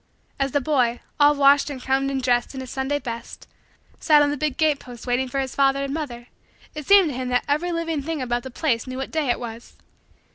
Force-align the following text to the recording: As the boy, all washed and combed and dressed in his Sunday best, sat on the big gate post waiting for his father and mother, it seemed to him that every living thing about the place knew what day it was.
As 0.39 0.51
the 0.51 0.59
boy, 0.61 0.99
all 1.19 1.35
washed 1.35 1.69
and 1.69 1.79
combed 1.79 2.09
and 2.09 2.23
dressed 2.23 2.55
in 2.55 2.59
his 2.61 2.71
Sunday 2.71 2.97
best, 2.97 3.47
sat 3.99 4.23
on 4.23 4.31
the 4.31 4.35
big 4.35 4.57
gate 4.57 4.79
post 4.79 5.05
waiting 5.05 5.27
for 5.27 5.39
his 5.39 5.53
father 5.53 5.83
and 5.83 5.93
mother, 5.93 6.25
it 6.73 6.87
seemed 6.87 7.09
to 7.09 7.15
him 7.15 7.29
that 7.29 7.45
every 7.47 7.71
living 7.71 8.01
thing 8.01 8.19
about 8.19 8.41
the 8.41 8.49
place 8.49 8.87
knew 8.87 8.97
what 8.97 9.11
day 9.11 9.29
it 9.29 9.39
was. 9.39 9.75